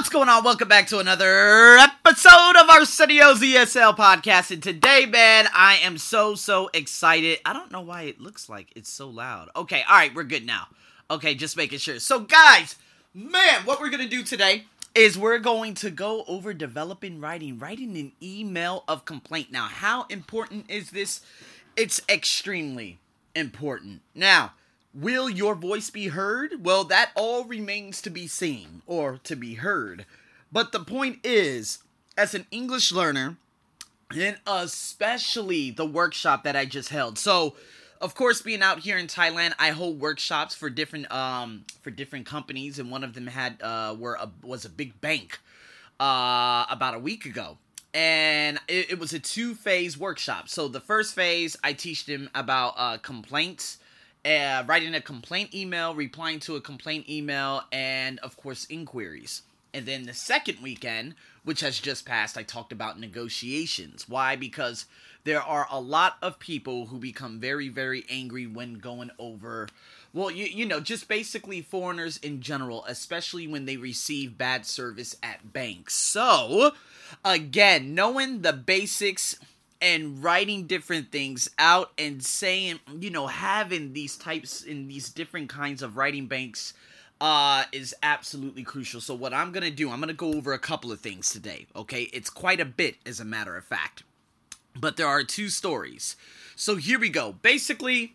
[0.00, 0.44] What's going on?
[0.44, 4.50] Welcome back to another episode of our Arsenio's ESL podcast.
[4.50, 7.38] And today, man, I am so, so excited.
[7.44, 9.50] I don't know why it looks like it's so loud.
[9.54, 10.68] Okay, all right, we're good now.
[11.10, 11.98] Okay, just making sure.
[11.98, 12.76] So, guys,
[13.12, 17.58] man, what we're going to do today is we're going to go over developing writing,
[17.58, 19.52] writing an email of complaint.
[19.52, 21.20] Now, how important is this?
[21.76, 23.00] It's extremely
[23.34, 24.00] important.
[24.14, 24.52] Now,
[24.92, 26.64] Will your voice be heard?
[26.64, 30.04] Well, that all remains to be seen or to be heard.
[30.50, 31.78] But the point is,
[32.18, 33.36] as an English learner,
[34.12, 37.18] and especially the workshop that I just held.
[37.18, 37.54] So,
[38.00, 42.26] of course, being out here in Thailand, I hold workshops for different um for different
[42.26, 45.38] companies, and one of them had uh were a, was a big bank
[46.00, 47.58] uh about a week ago
[47.92, 50.48] and it, it was a two phase workshop.
[50.48, 53.78] So the first phase, I teach them about uh, complaints
[54.24, 59.42] uh, writing a complaint email, replying to a complaint email, and of course, inquiries.
[59.72, 64.08] And then the second weekend, which has just passed, I talked about negotiations.
[64.08, 64.36] Why?
[64.36, 64.86] Because
[65.24, 69.68] there are a lot of people who become very, very angry when going over,
[70.12, 75.16] well, you, you know, just basically foreigners in general, especially when they receive bad service
[75.22, 75.94] at banks.
[75.94, 76.72] So,
[77.24, 79.38] again, knowing the basics
[79.80, 85.48] and writing different things out and saying, you know, having these types in these different
[85.48, 86.74] kinds of writing banks
[87.20, 89.00] uh is absolutely crucial.
[89.00, 91.30] So what I'm going to do, I'm going to go over a couple of things
[91.30, 92.04] today, okay?
[92.12, 94.02] It's quite a bit as a matter of fact.
[94.74, 96.16] But there are two stories.
[96.56, 97.32] So here we go.
[97.42, 98.14] Basically,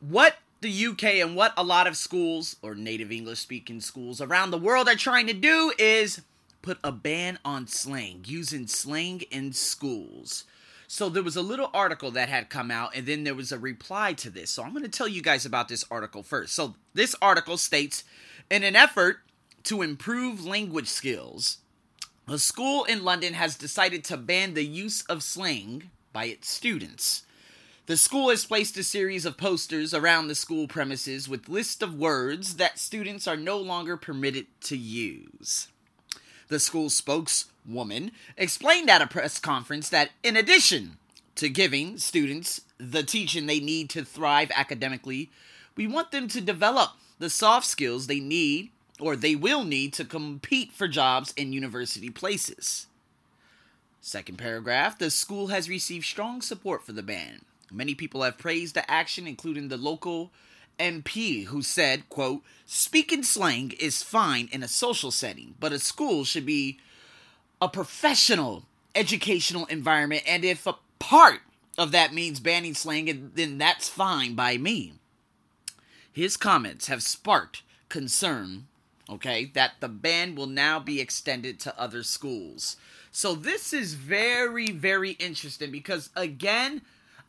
[0.00, 4.50] what the UK and what a lot of schools or native English speaking schools around
[4.50, 6.22] the world are trying to do is
[6.64, 10.44] put a ban on slang, using slang in schools.
[10.88, 13.58] So there was a little article that had come out, and then there was a
[13.58, 14.50] reply to this.
[14.50, 16.54] So I'm going to tell you guys about this article first.
[16.54, 18.02] So this article states
[18.50, 19.18] In an effort
[19.64, 21.58] to improve language skills,
[22.26, 27.24] a school in London has decided to ban the use of slang by its students.
[27.86, 31.94] The school has placed a series of posters around the school premises with lists of
[31.94, 35.68] words that students are no longer permitted to use.
[36.48, 40.98] The school spokeswoman explained at a press conference that in addition
[41.36, 45.30] to giving students the teaching they need to thrive academically,
[45.76, 50.04] we want them to develop the soft skills they need or they will need to
[50.04, 52.86] compete for jobs in university places.
[54.00, 57.42] Second paragraph The school has received strong support for the ban.
[57.72, 60.30] Many people have praised the action, including the local
[60.78, 66.24] MP who said, quote, speaking slang is fine in a social setting, but a school
[66.24, 66.78] should be
[67.60, 68.64] a professional
[68.94, 71.40] educational environment, and if a part
[71.76, 74.94] of that means banning slang, then that's fine by me.
[76.12, 78.66] His comments have sparked concern,
[79.10, 82.76] okay, that the ban will now be extended to other schools.
[83.10, 86.82] So this is very, very interesting because, again,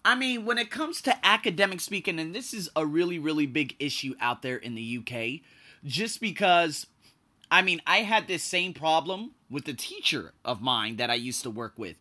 [0.05, 3.75] I mean, when it comes to academic speaking, and this is a really, really big
[3.79, 5.41] issue out there in the UK,
[5.83, 6.85] just because,
[7.49, 11.41] I mean, I had this same problem with the teacher of mine that I used
[11.41, 11.97] to work with.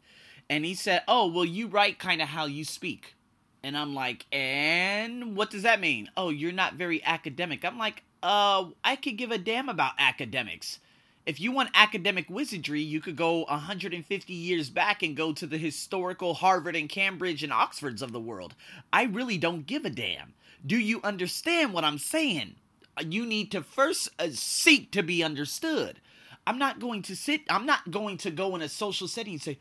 [0.51, 3.15] And he said, Oh, well, you write kind of how you speak.
[3.63, 6.11] And I'm like, And what does that mean?
[6.15, 7.65] Oh, you're not very academic.
[7.65, 10.79] I'm like, Uh, I could give a damn about academics
[11.27, 15.57] if you want academic wizardry, you could go 150 years back and go to the
[15.57, 18.55] historical Harvard and Cambridge and Oxfords of the world.
[18.93, 20.35] I really don't give a damn.
[20.67, 22.57] Do you understand what I'm saying?
[23.01, 26.01] You need to first uh, seek to be understood.
[26.47, 29.43] I'm not going to sit, I'm not going to go in a social setting and
[29.43, 29.59] say,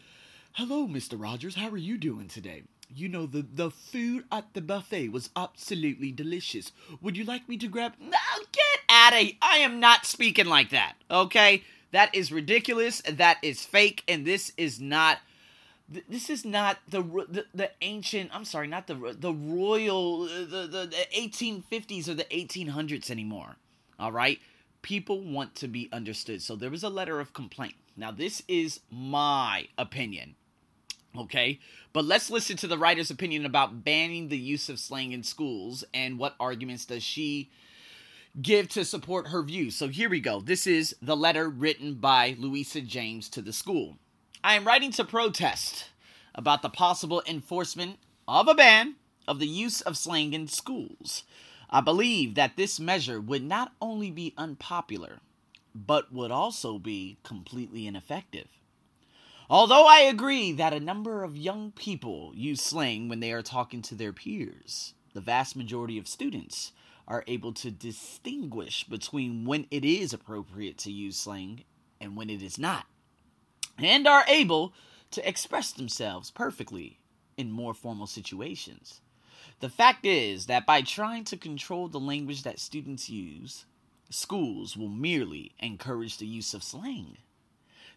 [0.53, 1.19] Hello, Mr.
[1.19, 2.63] Rogers, how are you doing today?
[2.89, 6.71] You know, the, the food at the buffet was absolutely delicious.
[7.01, 7.93] Would you like me to grab.
[7.99, 8.17] No,
[8.51, 9.29] get out of.
[9.41, 11.63] I am not speaking like that, okay?
[11.91, 13.01] That is ridiculous.
[13.01, 14.03] That is fake.
[14.07, 15.19] And this is not.
[16.07, 18.31] This is not the, the the ancient.
[18.33, 23.57] I'm sorry, not the the royal the, the the 1850s or the 1800s anymore.
[23.99, 24.39] All right,
[24.81, 26.41] people want to be understood.
[26.41, 27.75] So there was a letter of complaint.
[27.95, 30.35] Now this is my opinion.
[31.15, 31.59] Okay,
[31.93, 35.83] but let's listen to the writer's opinion about banning the use of slang in schools
[35.93, 37.51] and what arguments does she
[38.41, 39.69] give to support her view.
[39.69, 40.41] So here we go.
[40.41, 43.97] This is the letter written by Louisa James to the school.
[44.43, 45.91] I am writing to protest
[46.33, 48.95] about the possible enforcement of a ban
[49.27, 51.23] of the use of slang in schools.
[51.69, 55.19] I believe that this measure would not only be unpopular,
[55.75, 58.47] but would also be completely ineffective.
[59.53, 63.83] Although I agree that a number of young people use slang when they are talking
[63.83, 66.71] to their peers, the vast majority of students
[67.07, 71.65] are able to distinguish between when it is appropriate to use slang
[72.01, 72.87] and when it is not,
[73.77, 74.73] and are able
[75.11, 76.97] to express themselves perfectly
[77.37, 79.01] in more formal situations.
[79.59, 83.65] The fact is that by trying to control the language that students use,
[84.09, 87.17] schools will merely encourage the use of slang.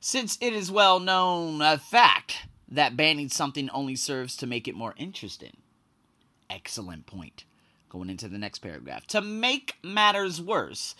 [0.00, 4.74] Since it is well known a fact that banning something only serves to make it
[4.74, 5.56] more interesting.
[6.50, 7.44] Excellent point.
[7.88, 9.06] Going into the next paragraph.
[9.08, 10.94] To make matters worse,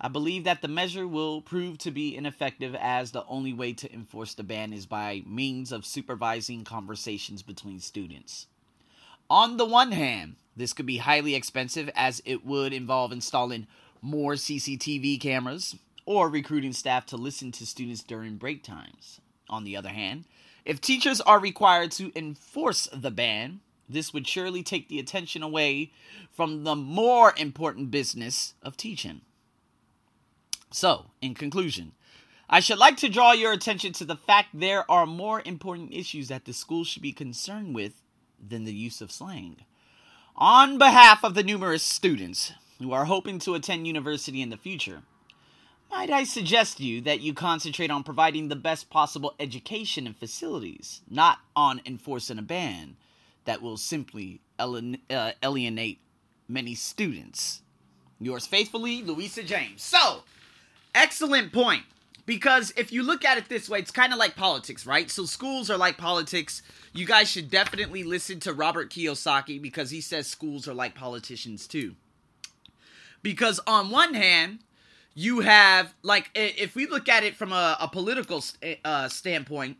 [0.00, 3.92] I believe that the measure will prove to be ineffective as the only way to
[3.92, 8.48] enforce the ban is by means of supervising conversations between students.
[9.30, 13.66] On the one hand, this could be highly expensive as it would involve installing
[14.02, 19.20] more CCTV cameras or recruiting staff to listen to students during break times.
[19.48, 20.24] On the other hand,
[20.64, 25.92] if teachers are required to enforce the ban, this would surely take the attention away
[26.30, 29.22] from the more important business of teaching.
[30.70, 31.92] So, in conclusion,
[32.48, 36.28] I should like to draw your attention to the fact there are more important issues
[36.28, 37.92] that the school should be concerned with
[38.38, 39.58] than the use of slang.
[40.36, 45.02] On behalf of the numerous students who are hoping to attend university in the future,
[45.92, 50.16] might I suggest to you that you concentrate on providing the best possible education and
[50.16, 52.96] facilities, not on enforcing a ban
[53.44, 56.00] that will simply uh, alienate
[56.48, 57.62] many students.
[58.20, 59.82] Yours faithfully, Louisa James.
[59.82, 60.22] So,
[60.94, 61.84] Excellent point.
[62.24, 65.10] Because if you look at it this way, it's kind of like politics, right?
[65.10, 66.62] So schools are like politics.
[66.92, 71.66] You guys should definitely listen to Robert Kiyosaki because he says schools are like politicians
[71.66, 71.96] too.
[73.22, 74.60] Because on one hand,
[75.14, 78.42] you have like if we look at it from a, a political
[78.84, 79.76] uh, standpoint,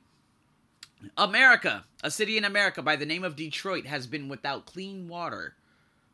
[1.16, 5.54] America, a city in America by the name of Detroit, has been without clean water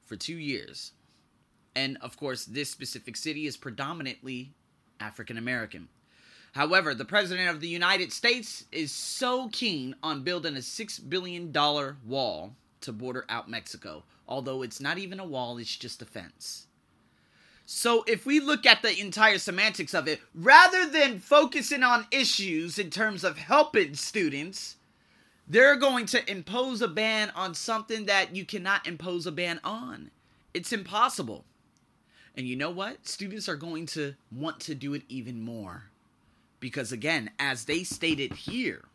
[0.04, 0.92] for two years.
[1.74, 4.52] And of course, this specific city is predominantly
[5.00, 5.88] African American.
[6.52, 11.52] However, the President of the United States is so keen on building a $6 billion
[11.52, 16.67] wall to border out Mexico, although it's not even a wall, it's just a fence.
[17.70, 22.78] So, if we look at the entire semantics of it, rather than focusing on issues
[22.78, 24.76] in terms of helping students,
[25.46, 30.10] they're going to impose a ban on something that you cannot impose a ban on.
[30.54, 31.44] It's impossible.
[32.34, 33.06] And you know what?
[33.06, 35.90] Students are going to want to do it even more.
[36.60, 38.86] Because again, as they stated here,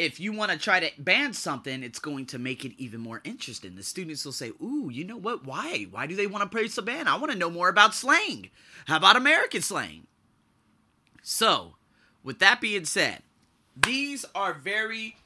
[0.00, 3.20] if you want to try to ban something, it's going to make it even more
[3.22, 3.76] interesting.
[3.76, 5.44] The students will say, Ooh, you know what?
[5.44, 5.86] Why?
[5.90, 7.06] Why do they want to place a ban?
[7.06, 8.48] I want to know more about slang.
[8.86, 10.06] How about American slang?
[11.22, 11.74] So,
[12.24, 13.22] with that being said,
[13.76, 15.16] these are very,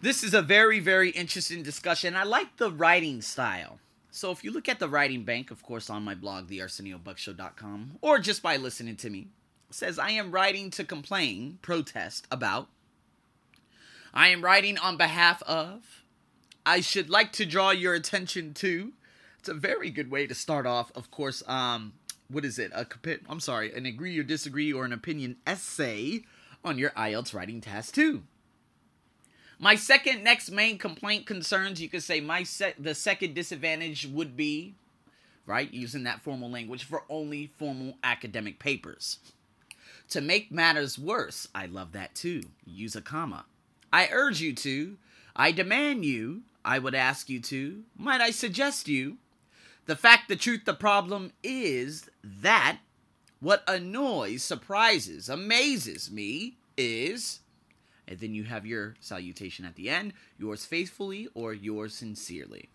[0.00, 2.14] this is a very, very interesting discussion.
[2.14, 3.80] I like the writing style.
[4.12, 8.20] So if you look at the writing bank, of course, on my blog, thearseniobuckshow.com, or
[8.20, 9.26] just by listening to me,
[9.70, 12.68] says I am writing to complain, protest about.
[14.14, 16.04] I am writing on behalf of.
[16.64, 18.92] I should like to draw your attention to.
[19.40, 20.92] It's a very good way to start off.
[20.94, 21.94] Of course, um,
[22.28, 22.70] what is it?
[22.72, 22.86] A
[23.28, 26.22] I'm sorry, an agree or disagree or an opinion essay
[26.64, 28.22] on your IELTS writing task too.
[29.58, 34.36] My second next main complaint concerns, you could say my se- the second disadvantage would
[34.36, 34.74] be,
[35.44, 39.18] right, using that formal language for only formal academic papers.
[40.10, 42.42] To make matters worse, I love that too.
[42.64, 43.46] Use a comma.
[43.94, 44.96] I urge you to,
[45.36, 49.18] I demand you, I would ask you to, might I suggest you.
[49.86, 52.78] The fact, the truth, the problem is that
[53.38, 57.38] what annoys, surprises, amazes me is
[58.08, 62.70] and then you have your salutation at the end yours faithfully or yours sincerely.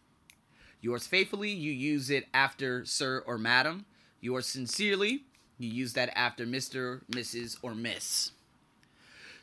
[0.79, 3.85] Yours faithfully, you use it after sir or madam.
[4.21, 5.25] Yours sincerely,
[5.57, 8.31] you use that after Mr., Mrs., or Miss.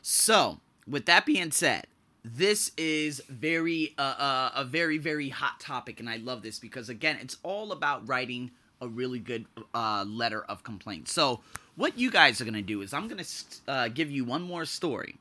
[0.01, 1.87] So, with that being said,
[2.23, 6.89] this is very uh, uh, a very very hot topic, and I love this because
[6.89, 8.51] again, it's all about writing
[8.81, 11.07] a really good uh, letter of complaint.
[11.07, 11.41] So,
[11.75, 13.23] what you guys are gonna do is I'm gonna
[13.67, 15.15] uh, give you one more story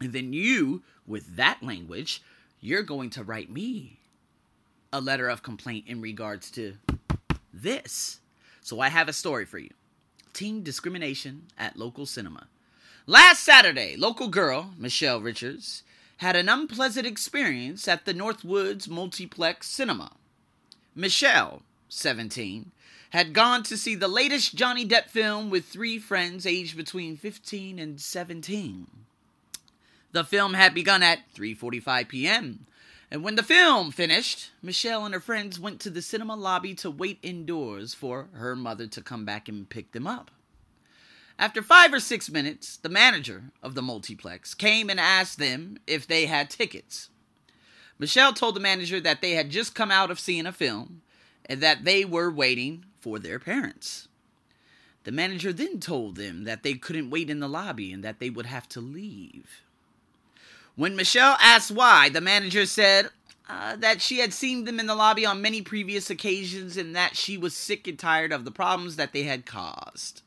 [0.00, 2.22] and then you, with that language,
[2.60, 3.98] you're going to write me
[4.92, 6.74] a letter of complaint in regards to
[7.52, 8.20] this.
[8.60, 9.70] So I have a story for you.
[10.32, 12.48] Teen discrimination at local cinema.
[13.08, 15.84] Last Saturday, local girl, Michelle Richards,
[16.16, 20.10] had an unpleasant experience at the Northwoods Multiplex Cinema.
[20.92, 22.72] Michelle, 17,
[23.10, 27.78] had gone to see the latest Johnny Depp film with three friends aged between 15
[27.78, 28.88] and 17.
[30.10, 32.66] The film had begun at 3:45 p.m.
[33.08, 36.90] And when the film finished, Michelle and her friends went to the cinema lobby to
[36.90, 40.32] wait indoors for her mother to come back and pick them up.
[41.38, 46.06] After five or six minutes, the manager of the multiplex came and asked them if
[46.06, 47.10] they had tickets.
[47.98, 51.02] Michelle told the manager that they had just come out of seeing a film
[51.44, 54.08] and that they were waiting for their parents.
[55.04, 58.30] The manager then told them that they couldn't wait in the lobby and that they
[58.30, 59.62] would have to leave.
[60.74, 63.10] When Michelle asked why, the manager said
[63.48, 67.14] uh, that she had seen them in the lobby on many previous occasions and that
[67.14, 70.22] she was sick and tired of the problems that they had caused.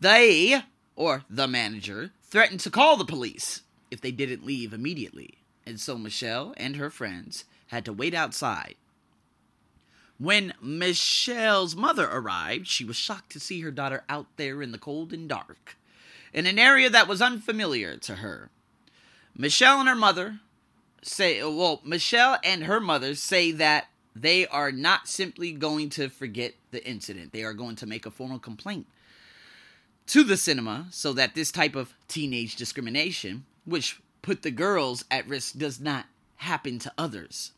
[0.00, 0.62] They,
[0.96, 5.98] or the manager, threatened to call the police if they didn't leave immediately, and so
[5.98, 8.76] Michelle and her friends had to wait outside.
[10.18, 14.78] When Michelle's mother arrived, she was shocked to see her daughter out there in the
[14.78, 15.76] cold and dark,
[16.32, 18.48] in an area that was unfamiliar to her.
[19.36, 20.40] Michelle and her mother
[21.02, 26.54] say, well, Michelle and her mother say that they are not simply going to forget
[26.70, 27.32] the incident.
[27.32, 28.86] They are going to make a formal complaint
[30.10, 35.28] to the cinema so that this type of teenage discrimination, which put the girls at
[35.28, 37.52] risk, does not happen to others.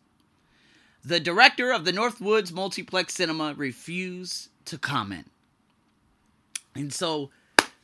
[1.02, 5.30] The director of the Northwoods Multiplex Cinema refused to comment.
[6.74, 7.30] And so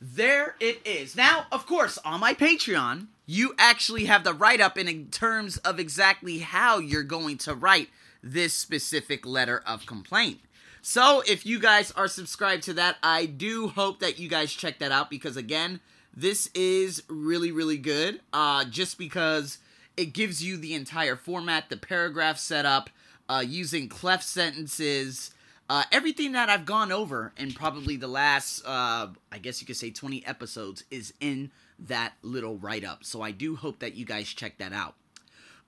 [0.00, 1.16] there it is.
[1.16, 5.80] Now, of course, on my Patreon, you actually have the write up in terms of
[5.80, 7.88] exactly how you're going to write
[8.22, 10.40] this specific letter of complaint.
[10.82, 14.78] So if you guys are subscribed to that, I do hope that you guys check
[14.78, 15.80] that out because again,
[16.14, 18.20] this is really really good.
[18.32, 19.58] Uh, just because
[19.96, 22.90] it gives you the entire format, the paragraph setup,
[23.28, 25.32] uh, using cleft sentences.
[25.70, 29.76] Uh, everything that I've gone over in probably the last, uh, I guess you could
[29.76, 33.04] say 20 episodes is in that little write up.
[33.04, 34.94] So I do hope that you guys check that out.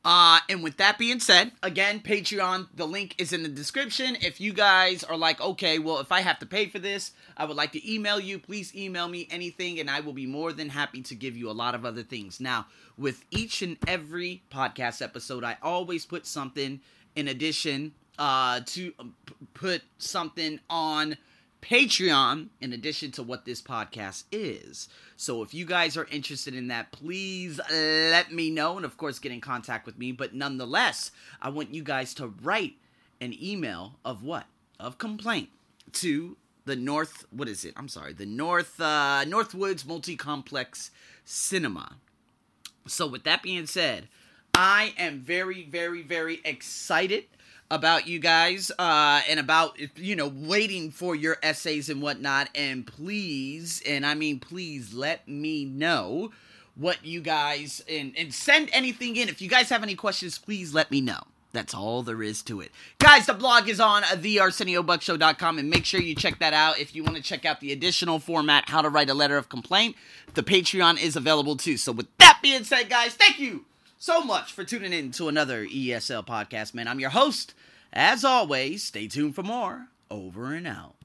[0.03, 4.17] Uh, and with that being said, again, Patreon, the link is in the description.
[4.23, 7.45] If you guys are like, okay, well, if I have to pay for this, I
[7.45, 8.39] would like to email you.
[8.39, 11.53] Please email me anything, and I will be more than happy to give you a
[11.53, 12.41] lot of other things.
[12.41, 12.67] Now,
[12.97, 16.81] with each and every podcast episode, I always put something
[17.15, 19.15] in addition uh, to um,
[19.53, 21.19] put something on
[21.63, 24.89] Patreon in addition to what this podcast is.
[25.17, 29.19] So if you guys are interested in that, please let me know and of course
[29.19, 30.13] get in contact with me.
[30.13, 32.75] But nonetheless, I want you guys to write
[33.21, 34.47] an email of what?
[34.79, 35.51] Of complaint
[35.93, 37.75] to the North what is it?
[37.77, 40.91] I'm sorry, the North uh Northwoods Multi Complex
[41.25, 41.97] Cinema.
[42.87, 44.09] So with that being said,
[44.55, 47.25] I am very, very, very excited
[47.71, 52.87] about you guys uh, and about you know waiting for your essays and whatnot and
[52.87, 56.31] please and i mean please let me know
[56.75, 60.75] what you guys and and send anything in if you guys have any questions please
[60.75, 61.21] let me know
[61.53, 62.71] that's all there is to it.
[62.99, 66.79] Guys, the blog is on thearseniobuckshow.com and make sure you check that out.
[66.79, 69.49] If you want to check out the additional format, how to write a letter of
[69.49, 69.97] complaint,
[70.35, 71.77] the Patreon is available too.
[71.77, 73.65] So, with that being said, guys, thank you
[74.03, 76.89] so much for tuning in to another ESL podcast, man.
[76.89, 77.53] I'm your host.
[77.93, 79.89] As always, stay tuned for more.
[80.11, 81.00] Over and out.